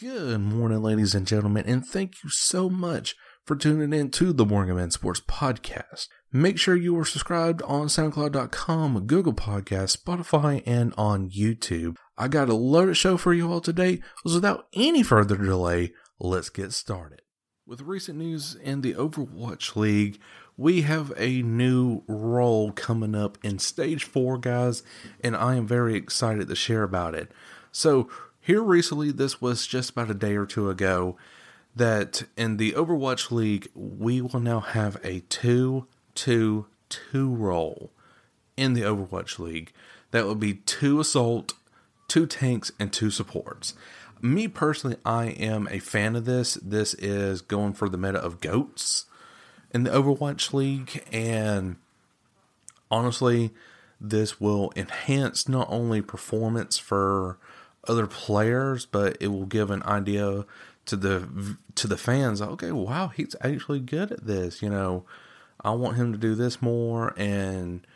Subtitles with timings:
[0.00, 4.46] Good morning, ladies and gentlemen, and thank you so much for tuning in to the
[4.46, 6.06] Morgan Man Sports Podcast.
[6.30, 11.96] Make sure you are subscribed on SoundCloud.com, Google Podcast, Spotify, and on YouTube.
[12.16, 14.00] I got a loaded show for you all today.
[14.24, 17.22] So without any further delay, let's get started.
[17.66, 20.20] With recent news in the Overwatch League,
[20.56, 24.84] we have a new role coming up in Stage 4, guys,
[25.24, 27.32] and I am very excited to share about it.
[27.72, 28.08] So,
[28.48, 31.18] here recently, this was just about a day or two ago,
[31.76, 37.90] that in the Overwatch League, we will now have a 2 2 2 role
[38.56, 39.70] in the Overwatch League.
[40.12, 41.52] That will be two assault,
[42.08, 43.74] two tanks, and two supports.
[44.22, 46.54] Me personally, I am a fan of this.
[46.54, 49.04] This is going for the meta of goats
[49.72, 51.76] in the Overwatch League, and
[52.90, 53.50] honestly,
[54.00, 57.36] this will enhance not only performance for
[57.88, 60.44] other players, but it will give an idea
[60.86, 62.40] to the to the fans.
[62.40, 64.62] Okay, wow, he's actually good at this.
[64.62, 65.04] You know,
[65.62, 67.86] I want him to do this more, and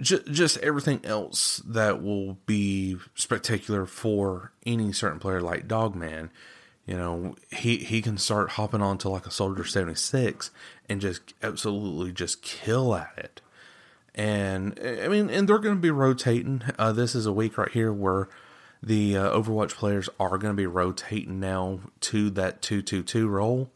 [0.00, 6.30] just just everything else that will be spectacular for any certain player like Dogman.
[6.86, 10.50] You know, he he can start hopping onto like a Soldier seventy six
[10.88, 13.40] and just absolutely just kill at it.
[14.14, 16.62] And I mean, and they're going to be rotating.
[16.78, 18.28] Uh, this is a week right here where
[18.84, 23.70] the uh, Overwatch players are going to be rotating now to that 222 role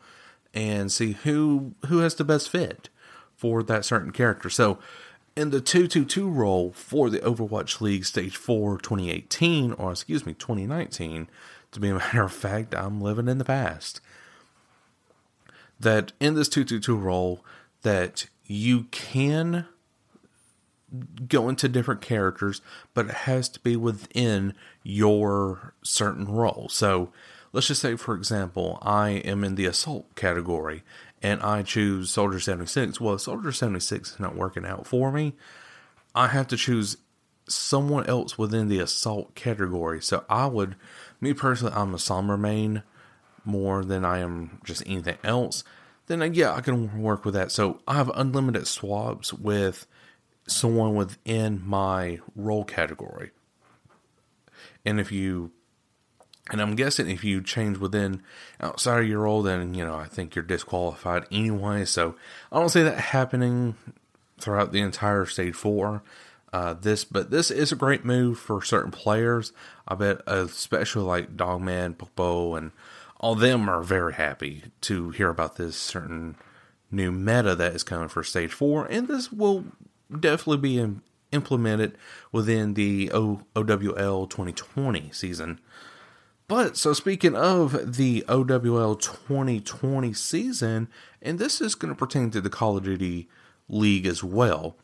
[0.52, 2.88] and see who who has the best fit
[3.34, 4.50] for that certain character.
[4.50, 4.78] So,
[5.34, 11.28] in the 222 role for the Overwatch League Stage 4 2018 or excuse me 2019
[11.72, 14.00] to be a matter of fact, I'm living in the past.
[15.80, 17.44] That in this 222 role
[17.82, 19.66] that you can
[21.28, 22.60] go into different characters,
[22.94, 26.68] but it has to be within your certain role.
[26.70, 27.12] So
[27.52, 30.82] let's just say, for example, I am in the assault category
[31.22, 33.00] and I choose Soldier 76.
[33.00, 35.34] Well, Soldier 76 is not working out for me.
[36.14, 36.96] I have to choose
[37.48, 40.00] someone else within the assault category.
[40.00, 40.76] So I would,
[41.20, 42.82] me personally, I'm a Sombra main
[43.44, 45.64] more than I am just anything else.
[46.06, 47.50] Then, uh, yeah, I can work with that.
[47.50, 49.86] So I have unlimited swaps with
[50.50, 53.30] someone within my role category.
[54.84, 55.52] And if you,
[56.50, 58.22] and I'm guessing if you change within
[58.60, 61.84] outside of your role, then, you know, I think you're disqualified anyway.
[61.84, 62.16] So
[62.50, 63.76] I don't see that happening
[64.40, 66.02] throughout the entire stage four.
[66.52, 69.52] Uh, this, but this is a great move for certain players.
[69.86, 72.72] I bet, especially like Dogman, Popo, and
[73.20, 76.36] all them are very happy to hear about this certain
[76.90, 79.64] new meta that is coming for stage four, and this will
[80.10, 81.02] definitely be in,
[81.32, 81.96] implemented
[82.32, 85.60] within the o, OWL 2020 season.
[86.48, 90.88] But so speaking of the OWL 2020 season,
[91.20, 93.28] and this is going to pertain to the Call of Duty
[93.68, 94.76] League as well.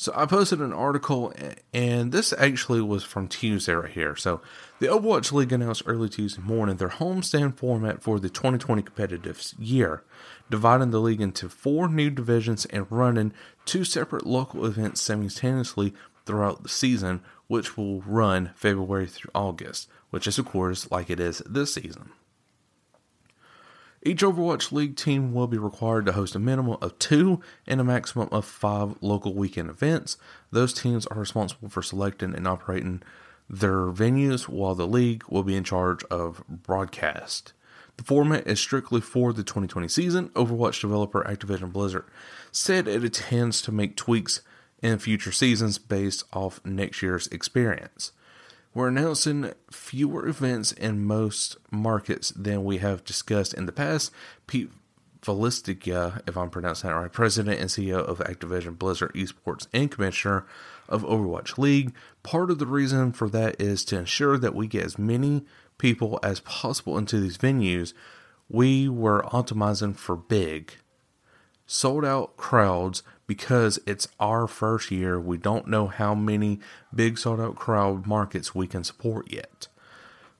[0.00, 1.34] So I posted an article,
[1.74, 4.14] and this actually was from Tuesday right here.
[4.14, 4.40] So
[4.78, 10.04] the Overwatch League announced early Tuesday morning their homestand format for the 2020 competitive year,
[10.50, 13.32] dividing the league into four new divisions and running
[13.64, 20.26] two separate local events simultaneously throughout the season, which will run February through August, which
[20.26, 22.10] is, of course, like it is this season.
[24.02, 27.84] Each Overwatch League team will be required to host a minimum of two and a
[27.84, 30.16] maximum of five local weekend events.
[30.52, 33.02] Those teams are responsible for selecting and operating
[33.50, 37.54] their venues, while the league will be in charge of broadcast.
[37.98, 40.28] The format is strictly for the 2020 season.
[40.30, 42.04] Overwatch developer Activision Blizzard
[42.52, 44.40] said it intends to make tweaks
[44.80, 48.12] in future seasons based off next year's experience.
[48.72, 54.12] We're announcing fewer events in most markets than we have discussed in the past.
[54.46, 54.70] Pete
[55.22, 60.46] Vlastelica, if I'm pronouncing that right, president and CEO of Activision Blizzard Esports and commissioner
[60.88, 61.92] of Overwatch League.
[62.22, 65.44] Part of the reason for that is to ensure that we get as many
[65.78, 67.92] people as possible into these venues,
[68.48, 70.72] we were optimizing for big,
[71.66, 75.20] sold out crowds because it's our first year.
[75.20, 76.60] We don't know how many
[76.94, 79.68] big sold out crowd markets we can support yet.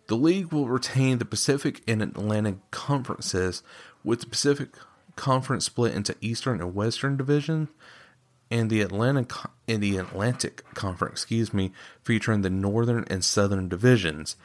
[0.06, 3.62] The league will retain the Pacific and Atlantic conferences,
[4.02, 4.70] with the Pacific
[5.16, 7.68] Conference split into Eastern and Western divisions,
[8.50, 9.32] and the Atlantic
[9.66, 11.72] in the Atlantic Conference, excuse me,
[12.02, 14.36] featuring the Northern and Southern divisions.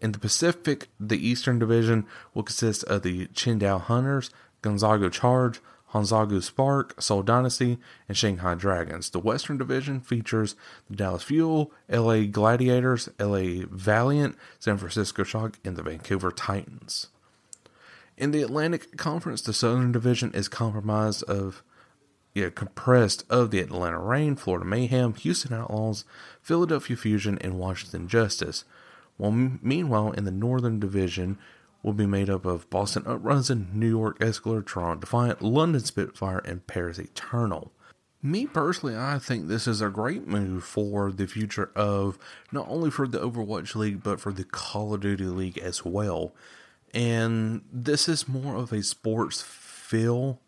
[0.00, 4.30] In the Pacific, the Eastern Division will consist of the Chengdu Hunters,
[4.62, 5.60] Guangzhou Charge,
[5.92, 7.78] Hangzhou Spark, Seoul Dynasty,
[8.08, 9.10] and Shanghai Dragons.
[9.10, 10.56] The Western Division features
[10.88, 17.08] the Dallas Fuel, LA Gladiators, LA Valiant, San Francisco Shock, and the Vancouver Titans.
[18.16, 21.62] In the Atlantic Conference, the Southern Division is comprised of
[22.34, 26.04] yeah, compressed of the Atlanta Reign, Florida Mayhem, Houston Outlaws,
[26.40, 28.64] Philadelphia Fusion, and Washington Justice.
[29.16, 31.38] While meanwhile, in the Northern Division,
[31.82, 36.66] will be made up of Boston Uprising, New York Excelsior, Toronto Defiant, London Spitfire, and
[36.66, 37.72] Paris Eternal.
[38.22, 42.18] Me personally, I think this is a great move for the future of
[42.52, 46.32] not only for the Overwatch League, but for the Call of Duty League as well.
[46.94, 50.38] And this is more of a sports feel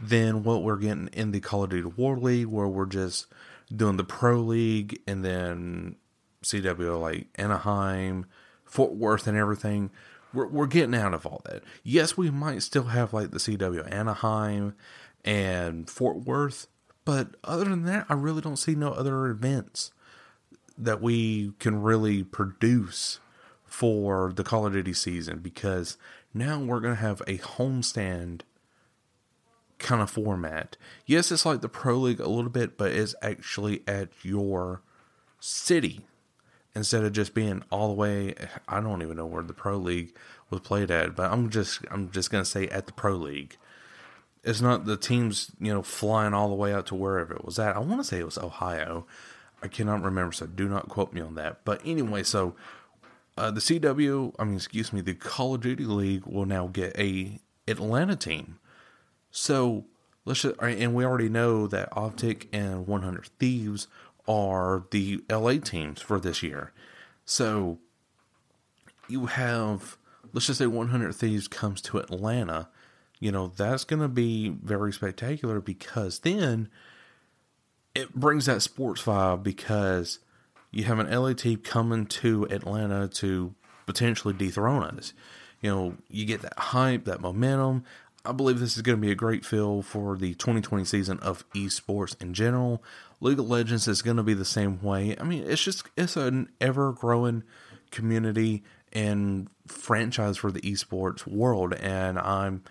[0.00, 3.26] than what we're getting in the Call of Duty World League, where we're just
[3.74, 5.96] doing the Pro League and then
[6.42, 8.26] CW like Anaheim,
[8.64, 9.90] Fort Worth, and everything.
[10.32, 11.62] We're, we're getting out of all that.
[11.82, 14.74] Yes, we might still have like the CW Anaheim
[15.24, 16.66] and Fort Worth,
[17.04, 19.92] but other than that, I really don't see no other events
[20.76, 23.20] that we can really produce
[23.64, 25.96] for the Call of Duty season because
[26.32, 28.42] now we're going to have a homestand
[29.84, 30.76] kind of format.
[31.06, 34.82] Yes, it's like the Pro League a little bit, but it's actually at your
[35.38, 36.00] city
[36.74, 38.34] instead of just being all the way
[38.66, 40.14] I don't even know where the pro league
[40.50, 43.56] was played at, but I'm just I'm just gonna say at the pro league.
[44.42, 47.58] It's not the teams, you know, flying all the way out to wherever it was
[47.58, 47.76] at.
[47.76, 49.06] I want to say it was Ohio.
[49.62, 51.64] I cannot remember, so do not quote me on that.
[51.64, 52.54] But anyway, so
[53.38, 56.94] uh, the CW, I mean, excuse me, the Call of Duty League will now get
[56.98, 58.58] a Atlanta team.
[59.36, 59.84] So
[60.24, 63.88] let's just, and we already know that Optic and 100 Thieves
[64.28, 66.72] are the LA teams for this year.
[67.24, 67.80] So
[69.08, 69.96] you have,
[70.32, 72.68] let's just say 100 Thieves comes to Atlanta.
[73.18, 76.68] You know, that's going to be very spectacular because then
[77.92, 80.20] it brings that sports vibe because
[80.70, 83.52] you have an LA team coming to Atlanta to
[83.84, 85.12] potentially dethrone us.
[85.60, 87.84] You know, you get that hype, that momentum.
[88.24, 91.48] I believe this is going to be a great feel for the 2020 season of
[91.50, 92.82] esports in general.
[93.20, 95.14] League of Legends is going to be the same way.
[95.18, 97.42] I mean, it's just it's an ever growing
[97.90, 102.62] community and franchise for the esports world, and I'm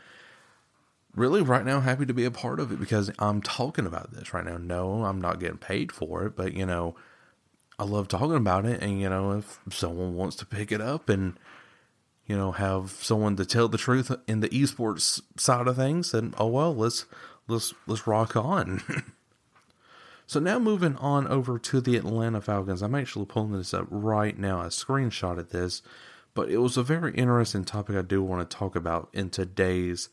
[1.16, 4.34] really right now happy to be a part of it because I'm talking about this
[4.34, 4.58] right now.
[4.58, 6.96] No, I'm not getting paid for it, but you know,
[7.78, 11.10] I love talking about it, and you know, if someone wants to pick it up
[11.10, 11.38] and
[12.26, 16.34] you know, have someone to tell the truth in the esports side of things, then
[16.38, 17.06] oh well, let's
[17.48, 18.82] let's let's rock on.
[20.28, 22.82] so now moving on over to the Atlanta Falcons.
[22.82, 24.62] I'm actually pulling this up right now.
[24.62, 25.82] I screenshotted this,
[26.34, 30.10] but it was a very interesting topic I do want to talk about in today's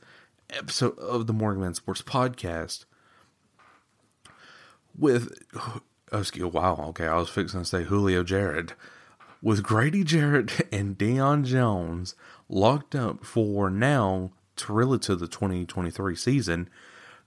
[0.50, 2.87] episode of the Morgan Man Sports Podcast.
[4.99, 5.81] With oh,
[6.12, 8.75] excuse, wow, okay, I was fixing to say Julio Jarrett
[9.43, 12.15] with Grady Jarrett and Deion Jones
[12.49, 16.69] locked up for now to really to the 2023 season,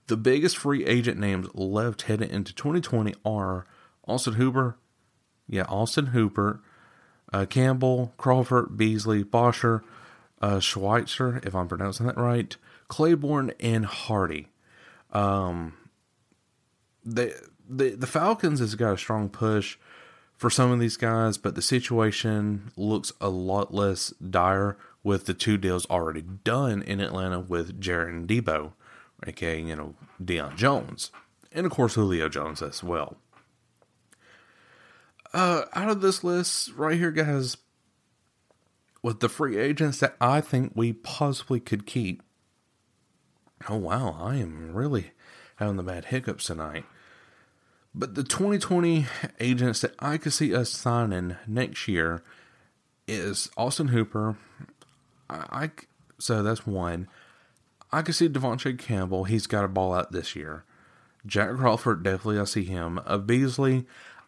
[0.06, 3.66] the biggest free agent names left heading into 2020 are
[4.06, 4.76] Austin Hooper,
[5.48, 6.60] yeah, Austin Hooper,
[7.32, 9.82] uh, Campbell, Crawford, Beasley, Bosher,
[10.40, 12.56] uh, Schweitzer, if I'm pronouncing that right,
[12.88, 14.48] Clayborn, and Hardy.
[15.12, 15.74] Um,
[17.04, 17.34] the
[17.68, 19.78] the the Falcons has got a strong push
[20.44, 25.32] for some of these guys, but the situation looks a lot less dire with the
[25.32, 28.72] two deals already done in Atlanta with Jarrett and Debo,
[29.26, 31.10] aka, you know, Deion Jones.
[31.50, 33.16] And of course, Julio Jones as well.
[35.32, 37.56] Uh, out of this list right here, guys,
[39.02, 42.22] with the free agents that I think we possibly could keep.
[43.66, 45.12] Oh, wow, I am really
[45.56, 46.84] having the bad hiccups tonight.
[47.94, 49.06] But the 2020
[49.38, 52.22] agents that I could see us signing next year
[53.06, 54.36] is Austin Hooper.
[55.30, 55.70] I, I
[56.18, 57.08] so that's one.
[57.92, 59.24] I could see De'Vondre Campbell.
[59.24, 60.64] He's got a ball out this year.
[61.24, 63.00] Jack Crawford, definitely I see him.
[63.06, 63.86] Uh, Beasley,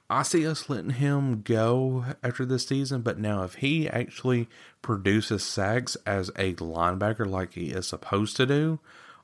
[0.08, 3.02] I see us letting him go after this season.
[3.02, 4.49] But now, if he actually
[4.82, 8.78] produces sacks as a linebacker like he is supposed to do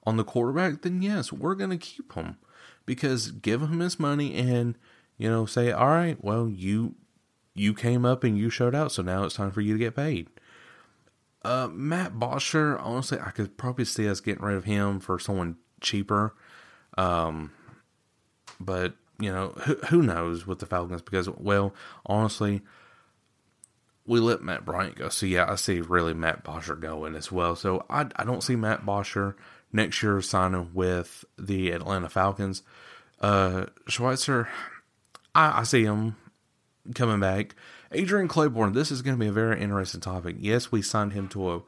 [0.04, 2.38] on the quarterback, then yes, we're going to keep him
[2.86, 4.76] because give him his money and
[5.16, 6.94] you know say, all right, well you
[7.54, 9.96] you came up and you showed out, so now it's time for you to get
[9.96, 10.28] paid.
[11.44, 15.56] Uh, Matt Bosher, honestly, I could probably see us getting rid of him for someone
[15.80, 16.34] cheaper.
[16.96, 17.52] Um,
[18.60, 21.74] but you know, who, who knows with the Falcons because, well,
[22.06, 22.62] honestly,
[24.06, 25.08] we let Matt Bryant go.
[25.08, 27.54] So yeah, I see really Matt Bosher going as well.
[27.56, 29.36] So I I don't see Matt Bosher
[29.72, 32.62] next year signing with the Atlanta Falcons.
[33.20, 34.48] Uh, Schweitzer,
[35.34, 36.16] I, I see him
[36.94, 37.54] coming back.
[37.92, 40.36] Adrian Clayborn, this is going to be a very interesting topic.
[40.38, 41.62] Yes, we signed him to a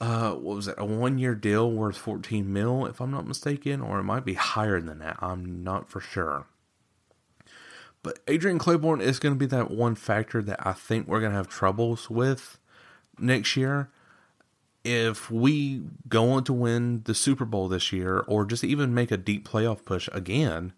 [0.00, 3.80] uh, what was it, a one year deal worth 14 mil, if I'm not mistaken,
[3.80, 5.16] or it might be higher than that.
[5.20, 6.46] I'm not for sure.
[8.02, 11.30] But Adrian Clayborn is going to be that one factor that I think we're going
[11.30, 12.58] to have troubles with
[13.16, 13.90] next year.
[14.84, 19.10] If we go on to win the Super Bowl this year, or just even make
[19.10, 20.72] a deep playoff push again,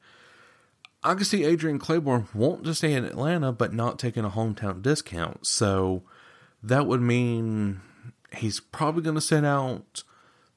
[1.03, 4.83] I can see Adrian Clayborn want to stay in Atlanta, but not taking a hometown
[4.83, 5.47] discount.
[5.47, 6.03] So
[6.63, 7.81] that would mean
[8.37, 10.03] he's probably going to sit out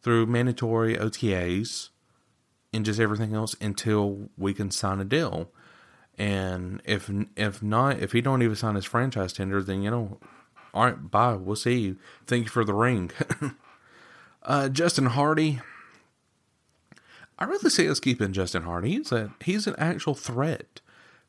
[0.01, 1.89] through mandatory OTAs
[2.73, 5.51] and just everything else until we can sign a deal.
[6.17, 10.17] And if if not, if he don't even sign his franchise tender, then you know,
[10.77, 11.33] all right, bye.
[11.33, 11.97] We'll see you.
[12.27, 13.09] Thank you for the ring.
[14.43, 15.59] uh, Justin Hardy.
[17.39, 18.91] I really see us keeping Justin Hardy.
[18.91, 20.81] He's a he's an actual threat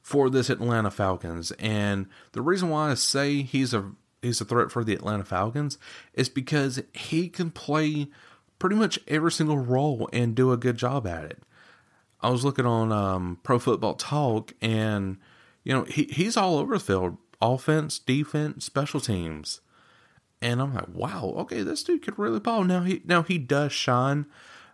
[0.02, 4.70] for this Atlanta Falcons, and the reason why I say he's a he's a threat
[4.70, 5.78] for the Atlanta Falcons
[6.12, 8.08] is because he can play
[8.58, 11.38] pretty much every single role and do a good job at it.
[12.20, 15.16] I was looking on um, Pro Football Talk, and
[15.64, 19.60] you know he he's all over the field, offense, defense, special teams,
[20.40, 22.64] and I'm like, wow, okay, this dude could really ball.
[22.64, 24.26] Now he now he does shine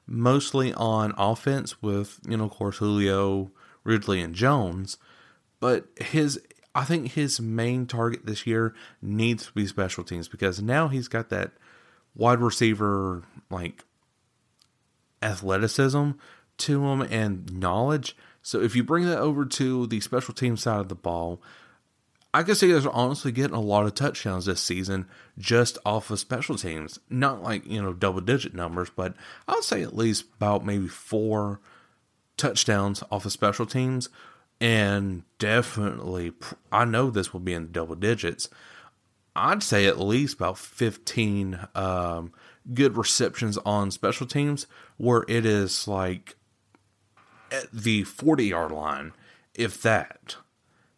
[0.07, 3.51] mostly on offense with you know, of course, Julio,
[3.83, 4.99] Ridley, and Jones,
[5.61, 6.41] but his
[6.75, 11.09] I think his main target this year needs to be special teams because now he's
[11.09, 11.53] got that
[12.15, 13.85] wide receiver like
[15.23, 16.11] athleticism
[16.59, 18.17] to him and knowledge.
[18.43, 21.41] So if you bring that over to the special team side of the ball,
[22.35, 25.07] I can see us honestly getting a lot of touchdowns this season
[25.39, 26.99] just off of special teams.
[27.09, 29.15] Not like, you know, double digit numbers, but
[29.47, 31.61] I would say at least about maybe four
[32.37, 34.09] touchdowns off of special teams.
[34.61, 36.33] And definitely,
[36.73, 38.49] I know this will be in the double digits.
[39.37, 42.33] I'd say at least about 15 um,
[42.73, 46.35] good receptions on special teams where it is like
[47.53, 49.13] at the 40 yard line,
[49.55, 50.35] if that.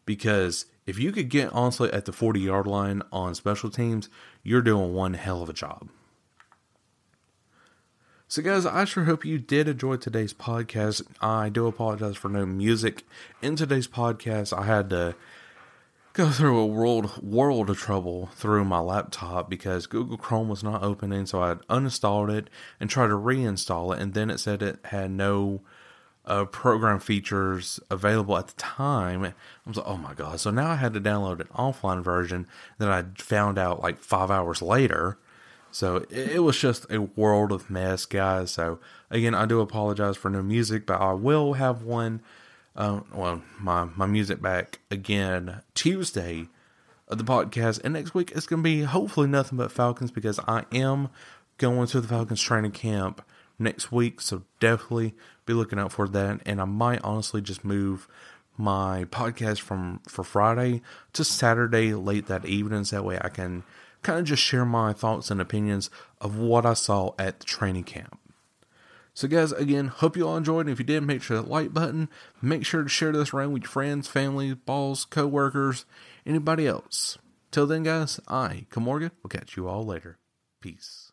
[0.07, 4.09] Because if you could get honestly at the 40 yard line on special teams,
[4.43, 5.89] you're doing one hell of a job.
[8.29, 11.03] So, guys, I sure hope you did enjoy today's podcast.
[11.21, 13.05] I do apologize for no music
[13.41, 14.57] in today's podcast.
[14.57, 15.15] I had to
[16.13, 20.83] go through a world world of trouble through my laptop because Google Chrome was not
[20.83, 22.51] opening, so I uninstalled it
[22.81, 25.61] and tried to reinstall it, and then it said it had no
[26.27, 29.25] uh, program features available at the time.
[29.25, 29.33] I
[29.67, 30.41] was like, oh my god!
[30.41, 32.47] So now I had to download an offline version
[32.79, 35.19] that I found out like five hours later.
[35.71, 38.51] So it, was just a world of mess, guys.
[38.51, 38.79] So
[39.11, 42.23] again, I do apologize for no music, but I will have one.
[42.75, 46.49] Uh, well, my my music back again Tuesday
[47.09, 50.65] of the podcast, and next week it's gonna be hopefully nothing but Falcons because I
[50.73, 51.09] am
[51.59, 53.23] going to the Falcons training camp
[53.59, 54.21] next week.
[54.21, 56.41] So definitely be looking out for that.
[56.45, 58.09] And I might honestly just move
[58.57, 60.83] my podcast from for Friday
[61.13, 62.85] to Saturday late that evening.
[62.85, 63.65] So that way I can
[64.03, 67.85] kind of just share my thoughts and opinions of what I saw at the training
[67.85, 68.21] camp.
[69.15, 70.67] So, guys, again, hope you all enjoyed.
[70.67, 72.11] And if you did, make sure that like button.
[72.43, 75.87] Make sure to share this around with your friends, family, balls, co workers,
[76.27, 77.17] anybody else.
[77.51, 80.19] Till then, guys, I, Morgan, will catch you all later.
[80.61, 81.13] Peace.